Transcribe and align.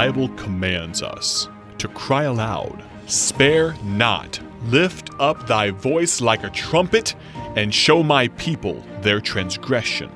Bible 0.00 0.30
commands 0.30 1.02
us 1.02 1.46
to 1.76 1.86
cry 1.88 2.22
aloud, 2.22 2.82
Spare 3.04 3.74
not, 3.84 4.40
lift 4.62 5.10
up 5.18 5.46
thy 5.46 5.72
voice 5.72 6.22
like 6.22 6.42
a 6.42 6.48
trumpet, 6.48 7.14
and 7.54 7.74
show 7.74 8.02
my 8.02 8.28
people 8.28 8.82
their 9.02 9.20
transgression. 9.20 10.10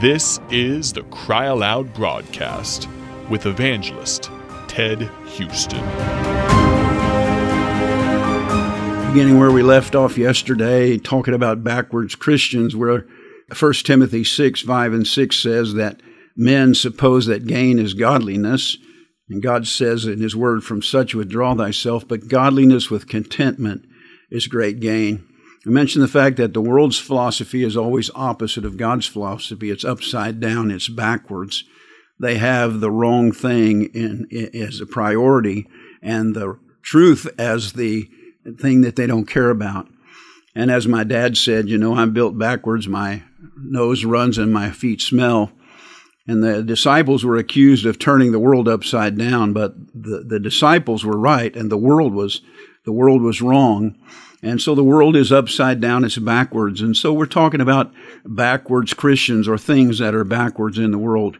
This 0.00 0.40
is 0.50 0.92
the 0.92 1.04
Cry 1.04 1.44
Aloud 1.44 1.94
broadcast 1.94 2.88
with 3.30 3.46
evangelist 3.46 4.32
Ted 4.66 5.08
Houston. 5.26 5.78
Beginning 9.12 9.38
where 9.38 9.52
we 9.52 9.62
left 9.62 9.94
off 9.94 10.18
yesterday, 10.18 10.98
talking 10.98 11.34
about 11.34 11.62
backwards 11.62 12.16
Christians, 12.16 12.74
where 12.74 13.06
1 13.56 13.72
Timothy 13.74 14.24
6 14.24 14.62
5 14.62 14.92
and 14.92 15.06
6 15.06 15.36
says 15.36 15.74
that 15.74 16.00
men 16.34 16.74
suppose 16.74 17.26
that 17.26 17.46
gain 17.46 17.78
is 17.78 17.94
godliness. 17.94 18.76
And 19.28 19.42
God 19.42 19.66
says 19.66 20.04
in 20.06 20.20
His 20.20 20.36
word, 20.36 20.64
From 20.64 20.82
such 20.82 21.14
withdraw 21.14 21.54
thyself, 21.54 22.06
but 22.06 22.28
godliness 22.28 22.90
with 22.90 23.08
contentment 23.08 23.86
is 24.30 24.46
great 24.46 24.80
gain. 24.80 25.26
I 25.66 25.70
mentioned 25.70 26.04
the 26.04 26.08
fact 26.08 26.36
that 26.36 26.52
the 26.52 26.60
world's 26.60 26.98
philosophy 26.98 27.64
is 27.64 27.76
always 27.76 28.10
opposite 28.14 28.66
of 28.66 28.76
God's 28.76 29.06
philosophy. 29.06 29.70
It's 29.70 29.84
upside 29.84 30.40
down, 30.40 30.70
it's 30.70 30.88
backwards. 30.88 31.64
They 32.20 32.36
have 32.36 32.80
the 32.80 32.90
wrong 32.90 33.32
thing 33.32 33.84
in, 33.94 34.26
in, 34.30 34.62
as 34.62 34.80
a 34.80 34.86
priority 34.86 35.66
and 36.02 36.34
the 36.34 36.58
truth 36.82 37.26
as 37.38 37.72
the 37.72 38.08
thing 38.60 38.82
that 38.82 38.96
they 38.96 39.06
don't 39.06 39.26
care 39.26 39.50
about. 39.50 39.88
And 40.54 40.70
as 40.70 40.86
my 40.86 41.02
dad 41.02 41.36
said, 41.36 41.68
you 41.68 41.78
know, 41.78 41.96
I'm 41.96 42.12
built 42.12 42.38
backwards. 42.38 42.86
My 42.86 43.22
nose 43.56 44.04
runs 44.04 44.38
and 44.38 44.52
my 44.52 44.70
feet 44.70 45.00
smell. 45.00 45.50
And 46.26 46.42
the 46.42 46.62
disciples 46.62 47.24
were 47.24 47.36
accused 47.36 47.84
of 47.84 47.98
turning 47.98 48.32
the 48.32 48.38
world 48.38 48.66
upside 48.66 49.18
down, 49.18 49.52
but 49.52 49.74
the, 49.94 50.24
the 50.26 50.40
disciples 50.40 51.04
were 51.04 51.18
right 51.18 51.54
and 51.54 51.70
the 51.70 51.76
world 51.76 52.14
was 52.14 52.40
the 52.84 52.92
world 52.92 53.22
was 53.22 53.42
wrong. 53.42 53.98
And 54.42 54.60
so 54.60 54.74
the 54.74 54.84
world 54.84 55.16
is 55.16 55.32
upside 55.32 55.80
down, 55.80 56.04
it's 56.04 56.18
backwards. 56.18 56.82
And 56.82 56.96
so 56.96 57.12
we're 57.12 57.26
talking 57.26 57.62
about 57.62 57.92
backwards 58.26 58.92
Christians 58.92 59.48
or 59.48 59.56
things 59.56 59.98
that 59.98 60.14
are 60.14 60.24
backwards 60.24 60.78
in 60.78 60.90
the 60.90 60.98
world. 60.98 61.38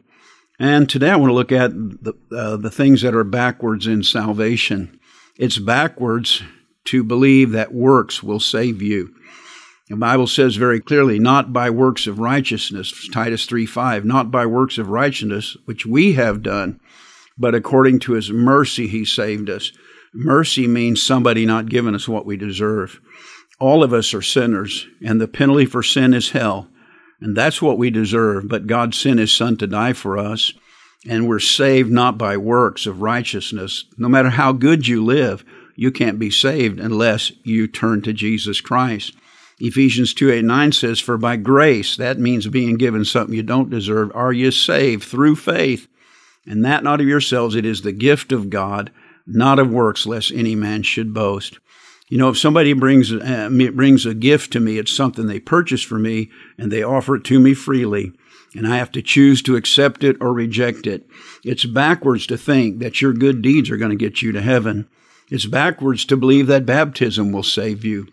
And 0.58 0.88
today 0.88 1.10
I 1.10 1.16
want 1.16 1.30
to 1.30 1.34
look 1.34 1.52
at 1.52 1.72
the, 1.72 2.14
uh, 2.32 2.56
the 2.56 2.70
things 2.70 3.02
that 3.02 3.14
are 3.14 3.24
backwards 3.24 3.86
in 3.86 4.02
salvation. 4.02 4.98
It's 5.36 5.58
backwards 5.58 6.42
to 6.86 7.02
believe 7.02 7.50
that 7.52 7.74
works 7.74 8.22
will 8.22 8.40
save 8.40 8.80
you. 8.80 9.14
The 9.88 9.96
Bible 9.96 10.26
says 10.26 10.56
very 10.56 10.80
clearly, 10.80 11.18
not 11.18 11.52
by 11.52 11.68
works 11.68 12.06
of 12.06 12.18
righteousness, 12.18 13.08
Titus 13.12 13.44
3 13.44 13.66
5, 13.66 14.04
not 14.04 14.30
by 14.30 14.46
works 14.46 14.78
of 14.78 14.88
righteousness, 14.88 15.58
which 15.66 15.84
we 15.84 16.14
have 16.14 16.42
done, 16.42 16.80
but 17.36 17.54
according 17.54 17.98
to 18.00 18.12
his 18.12 18.30
mercy 18.30 18.86
he 18.86 19.04
saved 19.04 19.50
us. 19.50 19.72
Mercy 20.14 20.66
means 20.66 21.02
somebody 21.02 21.44
not 21.44 21.68
giving 21.68 21.94
us 21.94 22.08
what 22.08 22.24
we 22.24 22.36
deserve. 22.36 23.00
All 23.60 23.82
of 23.82 23.92
us 23.92 24.14
are 24.14 24.22
sinners, 24.22 24.86
and 25.04 25.20
the 25.20 25.28
penalty 25.28 25.66
for 25.66 25.82
sin 25.82 26.14
is 26.14 26.30
hell. 26.30 26.68
And 27.20 27.36
that's 27.36 27.60
what 27.60 27.78
we 27.78 27.90
deserve. 27.90 28.48
But 28.48 28.66
God 28.66 28.94
sent 28.94 29.18
his 29.18 29.32
son 29.32 29.56
to 29.58 29.66
die 29.66 29.92
for 29.92 30.16
us, 30.16 30.52
and 31.06 31.28
we're 31.28 31.38
saved 31.40 31.90
not 31.90 32.16
by 32.16 32.36
works 32.36 32.86
of 32.86 33.02
righteousness. 33.02 33.84
No 33.98 34.08
matter 34.08 34.30
how 34.30 34.52
good 34.52 34.88
you 34.88 35.04
live, 35.04 35.44
you 35.76 35.90
can't 35.90 36.18
be 36.18 36.30
saved 36.30 36.80
unless 36.80 37.32
you 37.42 37.66
turn 37.66 38.02
to 38.02 38.12
Jesus 38.12 38.60
Christ. 38.60 39.14
Ephesians 39.58 40.14
2 40.14 40.30
8 40.30 40.44
9 40.44 40.72
says, 40.72 41.00
For 41.00 41.16
by 41.16 41.36
grace, 41.36 41.96
that 41.96 42.18
means 42.18 42.46
being 42.48 42.76
given 42.76 43.04
something 43.04 43.34
you 43.34 43.42
don't 43.42 43.70
deserve, 43.70 44.10
are 44.14 44.32
you 44.32 44.50
saved 44.50 45.04
through 45.04 45.36
faith. 45.36 45.88
And 46.46 46.64
that 46.64 46.84
not 46.84 47.00
of 47.00 47.06
yourselves, 47.06 47.54
it 47.54 47.64
is 47.64 47.82
the 47.82 47.92
gift 47.92 48.32
of 48.32 48.50
God 48.50 48.90
not 49.26 49.58
of 49.58 49.70
works, 49.70 50.06
lest 50.06 50.32
any 50.32 50.54
man 50.54 50.82
should 50.82 51.14
boast. 51.14 51.58
You 52.08 52.18
know, 52.18 52.28
if 52.28 52.38
somebody 52.38 52.72
brings 52.74 53.12
uh, 53.12 53.48
brings 53.50 54.04
a 54.04 54.14
gift 54.14 54.52
to 54.52 54.60
me, 54.60 54.78
it's 54.78 54.94
something 54.94 55.26
they 55.26 55.40
purchased 55.40 55.86
for 55.86 55.98
me, 55.98 56.30
and 56.58 56.70
they 56.70 56.82
offer 56.82 57.16
it 57.16 57.24
to 57.24 57.40
me 57.40 57.54
freely, 57.54 58.12
and 58.54 58.66
I 58.66 58.76
have 58.76 58.92
to 58.92 59.02
choose 59.02 59.40
to 59.42 59.56
accept 59.56 60.04
it 60.04 60.16
or 60.20 60.32
reject 60.32 60.86
it. 60.86 61.06
It's 61.42 61.64
backwards 61.64 62.26
to 62.26 62.36
think 62.36 62.78
that 62.80 63.00
your 63.00 63.12
good 63.12 63.40
deeds 63.40 63.70
are 63.70 63.78
going 63.78 63.90
to 63.90 63.96
get 63.96 64.20
you 64.20 64.32
to 64.32 64.42
heaven. 64.42 64.86
It's 65.30 65.46
backwards 65.46 66.04
to 66.06 66.16
believe 66.16 66.46
that 66.48 66.66
baptism 66.66 67.32
will 67.32 67.42
save 67.42 67.84
you. 67.84 68.08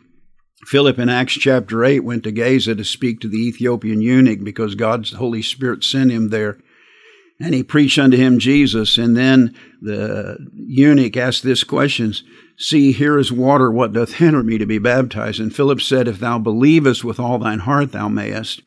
Philip 0.66 1.00
in 1.00 1.10
Acts 1.10 1.34
chapter 1.34 1.84
8 1.84 2.02
went 2.02 2.24
to 2.24 2.32
Gaza 2.32 2.76
to 2.76 2.84
speak 2.84 3.20
to 3.22 3.28
the 3.28 3.48
Ethiopian 3.48 4.02
eunuch 4.02 4.44
because 4.44 4.76
God's 4.76 5.14
Holy 5.14 5.42
Spirit 5.42 5.84
sent 5.84 6.12
him 6.12 6.30
there. 6.30 6.58
And 7.40 7.56
he 7.56 7.64
preached 7.64 7.98
unto 7.98 8.18
him 8.18 8.38
Jesus. 8.38 8.98
And 9.00 9.18
then 9.18 9.56
the 9.82 10.38
eunuch 10.54 11.18
asked 11.18 11.44
this 11.44 11.64
question 11.64 12.14
See, 12.58 12.92
here 12.92 13.18
is 13.18 13.32
water. 13.32 13.72
What 13.72 13.94
doth 13.94 14.14
hinder 14.14 14.44
me 14.44 14.60
to 14.60 14.68
be 14.68 14.78
baptized? 14.78 15.40
And 15.40 15.54
Philip 15.54 15.82
said, 15.82 16.08
If 16.08 16.20
thou 16.20 16.38
believest 16.38 17.04
with 17.04 17.20
all 17.20 17.40
thine 17.40 17.60
heart, 17.60 17.92
thou 17.92 18.08
mayest. 18.08 18.62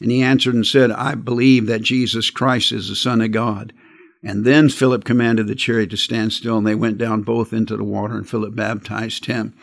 And 0.00 0.10
he 0.10 0.22
answered 0.22 0.54
and 0.54 0.66
said, 0.66 0.90
I 0.90 1.14
believe 1.14 1.66
that 1.66 1.82
Jesus 1.82 2.30
Christ 2.30 2.72
is 2.72 2.88
the 2.88 2.96
Son 2.96 3.20
of 3.20 3.32
God. 3.32 3.74
And 4.22 4.46
then 4.46 4.70
Philip 4.70 5.04
commanded 5.04 5.46
the 5.46 5.54
chariot 5.54 5.90
to 5.90 5.98
stand 5.98 6.32
still, 6.32 6.56
and 6.56 6.66
they 6.66 6.74
went 6.74 6.96
down 6.96 7.22
both 7.22 7.52
into 7.52 7.76
the 7.76 7.84
water, 7.84 8.16
and 8.16 8.28
Philip 8.28 8.56
baptized 8.56 9.26
him. 9.26 9.54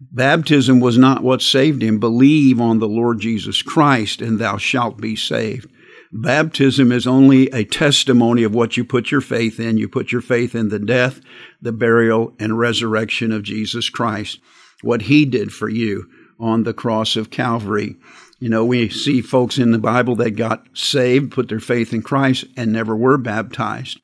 Baptism 0.00 0.80
was 0.80 0.96
not 0.96 1.22
what 1.22 1.42
saved 1.42 1.82
him. 1.82 1.98
Believe 2.00 2.60
on 2.60 2.78
the 2.78 2.88
Lord 2.88 3.20
Jesus 3.20 3.62
Christ, 3.62 4.22
and 4.22 4.38
thou 4.38 4.56
shalt 4.56 5.00
be 5.00 5.14
saved. 5.14 5.70
Baptism 6.12 6.90
is 6.90 7.06
only 7.06 7.46
a 7.48 7.64
testimony 7.64 8.42
of 8.42 8.54
what 8.54 8.76
you 8.76 8.84
put 8.84 9.10
your 9.10 9.20
faith 9.20 9.60
in. 9.60 9.76
You 9.76 9.88
put 9.88 10.10
your 10.10 10.22
faith 10.22 10.54
in 10.54 10.70
the 10.70 10.78
death, 10.78 11.20
the 11.62 11.70
burial, 11.70 12.34
and 12.40 12.58
resurrection 12.58 13.30
of 13.30 13.44
Jesus 13.44 13.88
Christ, 13.88 14.40
what 14.82 15.02
he 15.02 15.24
did 15.24 15.52
for 15.52 15.68
you 15.68 16.08
on 16.40 16.64
the 16.64 16.74
cross 16.74 17.14
of 17.14 17.30
Calvary. 17.30 17.96
You 18.40 18.48
know, 18.48 18.64
we 18.64 18.88
see 18.88 19.20
folks 19.20 19.58
in 19.58 19.70
the 19.70 19.78
Bible 19.78 20.16
that 20.16 20.30
got 20.30 20.66
saved, 20.72 21.30
put 21.30 21.48
their 21.48 21.60
faith 21.60 21.92
in 21.92 22.02
Christ, 22.02 22.46
and 22.56 22.72
never 22.72 22.96
were 22.96 23.18
baptized. 23.18 24.00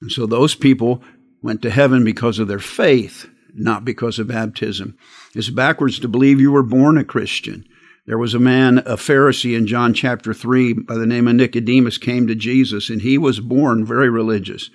And 0.00 0.10
so 0.10 0.24
those 0.24 0.54
people 0.54 1.02
went 1.42 1.60
to 1.62 1.70
heaven 1.70 2.04
because 2.04 2.38
of 2.38 2.48
their 2.48 2.60
faith, 2.60 3.28
not 3.54 3.84
because 3.84 4.18
of 4.18 4.28
baptism. 4.28 4.96
It's 5.34 5.50
backwards 5.50 5.98
to 6.00 6.08
believe 6.08 6.40
you 6.40 6.52
were 6.52 6.62
born 6.62 6.98
a 6.98 7.04
Christian. 7.04 7.66
There 8.06 8.18
was 8.18 8.34
a 8.34 8.40
man, 8.40 8.78
a 8.78 8.96
Pharisee 8.96 9.56
in 9.56 9.66
John 9.66 9.94
chapter 9.94 10.34
3 10.34 10.72
by 10.72 10.96
the 10.96 11.06
name 11.06 11.28
of 11.28 11.36
Nicodemus 11.36 11.98
came 11.98 12.26
to 12.26 12.34
Jesus 12.34 12.90
and 12.90 13.00
he 13.00 13.16
was 13.16 13.38
born 13.38 13.84
very 13.84 14.10
religious, 14.10 14.70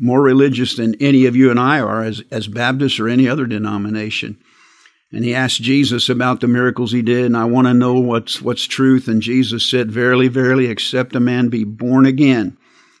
more 0.00 0.20
religious 0.20 0.76
than 0.76 0.96
any 1.00 1.26
of 1.26 1.36
you 1.36 1.50
and 1.50 1.60
I 1.60 1.78
are 1.78 2.02
as, 2.02 2.22
as 2.30 2.48
Baptists 2.48 2.98
or 2.98 3.08
any 3.08 3.28
other 3.28 3.46
denomination. 3.46 4.36
And 5.12 5.24
he 5.24 5.34
asked 5.34 5.62
Jesus 5.62 6.08
about 6.08 6.40
the 6.40 6.48
miracles 6.48 6.90
he 6.90 7.02
did, 7.02 7.26
and 7.26 7.36
I 7.36 7.44
want 7.44 7.66
to 7.66 7.74
know 7.74 8.00
what's, 8.00 8.40
what's 8.40 8.64
truth. 8.64 9.08
And 9.08 9.20
Jesus 9.20 9.68
said, 9.68 9.92
Verily, 9.92 10.28
verily, 10.28 10.66
except 10.66 11.14
a 11.14 11.20
man 11.20 11.50
be 11.50 11.64
born 11.64 12.06
again, 12.06 12.56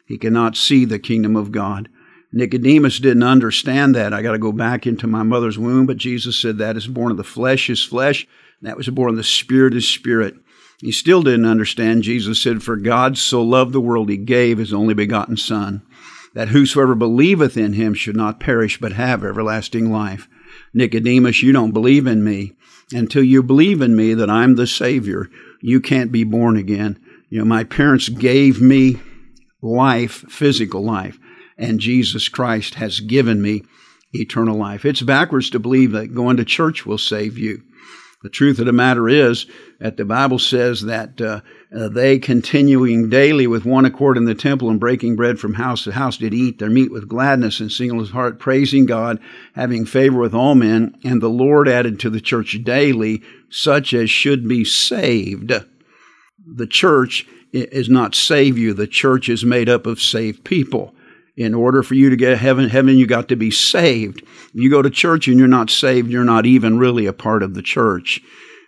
he 0.06 0.18
cannot 0.18 0.56
see 0.56 0.84
the 0.84 0.98
kingdom 0.98 1.36
of 1.36 1.52
God. 1.52 1.88
Nicodemus 2.32 2.98
didn't 2.98 3.22
understand 3.22 3.94
that. 3.94 4.14
I 4.14 4.22
got 4.22 4.32
to 4.32 4.38
go 4.38 4.52
back 4.52 4.86
into 4.86 5.06
my 5.06 5.22
mother's 5.22 5.58
womb, 5.58 5.86
but 5.86 5.98
Jesus 5.98 6.40
said 6.40 6.58
that 6.58 6.76
is 6.76 6.86
born 6.86 7.10
of 7.10 7.18
the 7.18 7.24
flesh 7.24 7.68
is 7.68 7.84
flesh, 7.84 8.26
that 8.62 8.76
was 8.76 8.88
born 8.88 9.10
of 9.10 9.16
the 9.16 9.24
Spirit 9.24 9.74
is 9.74 9.88
spirit. 9.88 10.34
He 10.80 10.90
still 10.90 11.22
didn't 11.22 11.46
understand. 11.46 12.02
Jesus 12.02 12.42
said, 12.42 12.62
For 12.62 12.76
God 12.76 13.16
so 13.16 13.42
loved 13.42 13.72
the 13.72 13.80
world, 13.80 14.08
he 14.08 14.16
gave 14.16 14.58
his 14.58 14.72
only 14.72 14.94
begotten 14.94 15.36
Son, 15.36 15.82
that 16.34 16.48
whosoever 16.48 16.94
believeth 16.94 17.56
in 17.56 17.74
him 17.74 17.94
should 17.94 18.16
not 18.16 18.40
perish, 18.40 18.80
but 18.80 18.92
have 18.92 19.24
everlasting 19.24 19.92
life. 19.92 20.28
Nicodemus, 20.74 21.42
you 21.42 21.52
don't 21.52 21.72
believe 21.72 22.06
in 22.06 22.24
me. 22.24 22.54
Until 22.92 23.22
you 23.22 23.42
believe 23.42 23.80
in 23.80 23.94
me 23.94 24.14
that 24.14 24.28
I'm 24.28 24.56
the 24.56 24.66
Savior, 24.66 25.30
you 25.60 25.80
can't 25.80 26.10
be 26.10 26.24
born 26.24 26.56
again. 26.56 26.98
You 27.30 27.38
know, 27.38 27.44
my 27.44 27.64
parents 27.64 28.08
gave 28.08 28.60
me 28.60 29.00
life, 29.62 30.24
physical 30.28 30.82
life, 30.82 31.18
and 31.56 31.80
Jesus 31.80 32.28
Christ 32.28 32.74
has 32.74 33.00
given 33.00 33.40
me 33.40 33.62
eternal 34.12 34.56
life. 34.56 34.84
It's 34.84 35.02
backwards 35.02 35.50
to 35.50 35.58
believe 35.58 35.92
that 35.92 36.14
going 36.14 36.36
to 36.36 36.44
church 36.44 36.84
will 36.84 36.98
save 36.98 37.38
you. 37.38 37.62
The 38.22 38.28
truth 38.28 38.60
of 38.60 38.66
the 38.66 38.72
matter 38.72 39.08
is 39.08 39.46
that 39.80 39.96
the 39.96 40.04
Bible 40.04 40.38
says 40.38 40.82
that 40.82 41.20
uh, 41.20 41.40
uh, 41.76 41.88
they, 41.88 42.20
continuing 42.20 43.08
daily 43.08 43.48
with 43.48 43.64
one 43.64 43.84
accord 43.84 44.16
in 44.16 44.26
the 44.26 44.34
temple 44.34 44.70
and 44.70 44.78
breaking 44.78 45.16
bread 45.16 45.40
from 45.40 45.54
house 45.54 45.82
to 45.84 45.92
house, 45.92 46.18
did 46.18 46.32
eat 46.32 46.60
their 46.60 46.70
meat 46.70 46.92
with 46.92 47.08
gladness 47.08 47.58
and 47.58 47.72
singleness 47.72 48.10
of 48.10 48.14
heart, 48.14 48.38
praising 48.38 48.86
God, 48.86 49.18
having 49.56 49.84
favor 49.84 50.20
with 50.20 50.34
all 50.34 50.54
men. 50.54 50.96
And 51.02 51.20
the 51.20 51.28
Lord 51.28 51.68
added 51.68 51.98
to 52.00 52.10
the 52.10 52.20
church 52.20 52.56
daily 52.62 53.22
such 53.50 53.92
as 53.92 54.08
should 54.08 54.46
be 54.46 54.64
saved. 54.64 55.52
The 56.46 56.66
church 56.68 57.26
is 57.52 57.88
not 57.88 58.14
save 58.14 58.56
you. 58.56 58.72
The 58.72 58.86
church 58.86 59.28
is 59.28 59.44
made 59.44 59.68
up 59.68 59.84
of 59.84 60.00
saved 60.00 60.44
people 60.44 60.94
in 61.36 61.54
order 61.54 61.82
for 61.82 61.94
you 61.94 62.10
to 62.10 62.16
get 62.16 62.38
heaven, 62.38 62.68
heaven, 62.68 62.96
you 62.96 63.06
got 63.06 63.28
to 63.28 63.36
be 63.36 63.50
saved. 63.50 64.22
You 64.52 64.70
go 64.70 64.82
to 64.82 64.90
church 64.90 65.28
and 65.28 65.38
you're 65.38 65.48
not 65.48 65.70
saved, 65.70 66.10
you're 66.10 66.24
not 66.24 66.46
even 66.46 66.78
really 66.78 67.06
a 67.06 67.12
part 67.12 67.42
of 67.42 67.54
the 67.54 67.62
church. 67.62 68.20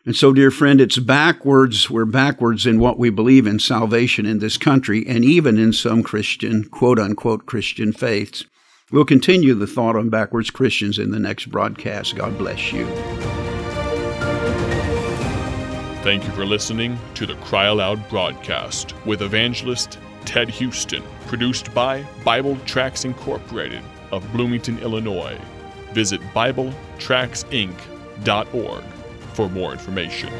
And 0.06 0.14
so, 0.14 0.32
dear 0.32 0.50
friend, 0.50 0.80
it's 0.80 0.98
backwards. 0.98 1.88
We're 1.88 2.04
backwards 2.04 2.66
in 2.66 2.78
what 2.78 2.98
we 2.98 3.08
believe 3.08 3.46
in 3.46 3.58
salvation 3.58 4.26
in 4.26 4.38
this 4.38 4.58
country 4.58 5.04
and 5.06 5.24
even 5.24 5.58
in 5.58 5.72
some 5.72 6.02
Christian, 6.02 6.64
quote 6.64 6.98
unquote, 6.98 7.46
Christian 7.46 7.92
faiths. 7.92 8.44
We'll 8.92 9.06
continue 9.06 9.54
the 9.54 9.66
thought 9.66 9.96
on 9.96 10.10
backwards 10.10 10.50
Christians 10.50 10.98
in 10.98 11.10
the 11.10 11.18
next 11.18 11.46
broadcast. 11.46 12.16
God 12.16 12.36
bless 12.36 12.70
you. 12.72 12.86
Thank 16.02 16.24
you 16.24 16.30
for 16.32 16.44
listening 16.44 16.98
to 17.14 17.24
the 17.24 17.34
Cry 17.36 17.64
Aloud 17.64 18.06
broadcast 18.10 18.94
with 19.06 19.22
evangelist 19.22 19.98
Ted 20.24 20.48
Houston, 20.48 21.02
produced 21.26 21.74
by 21.74 22.04
Bible 22.24 22.56
Tracts 22.66 23.04
Incorporated 23.04 23.82
of 24.10 24.30
Bloomington, 24.32 24.78
Illinois. 24.78 25.38
Visit 25.92 26.20
BibleTractsInc.org 26.34 28.84
for 29.34 29.48
more 29.48 29.72
information. 29.72 30.32